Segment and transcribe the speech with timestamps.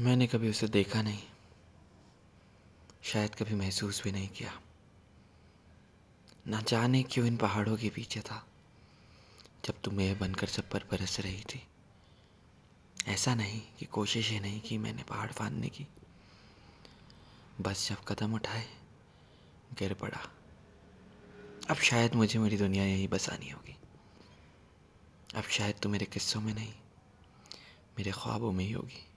[0.00, 1.22] मैंने कभी उसे देखा नहीं।
[3.02, 4.60] शायद कभी महसूस भी नहीं किया।
[6.46, 8.46] ना जाने क्यों इन पहाड़ों के पीछे था,
[9.64, 11.66] जब तुम यह बनकर सब पर बरस रही थी।
[13.06, 15.86] ऐसा नहीं कि कोशिश ही नहीं की मैंने पहाड़ फाड़ने की।
[17.60, 18.66] बस जब कदम उठाए,
[19.78, 20.28] गिर पड़ा।
[21.70, 23.76] अब शायद मुझे मेरी दुनिया यहीं बसानी होगी।
[25.34, 26.74] अब शायद तू मेरे किस्सों में नहीं,
[27.98, 29.08] मेरे ख्वाबों में ही होगी।